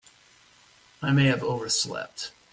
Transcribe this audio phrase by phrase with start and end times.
[1.03, 2.31] I may have overslept.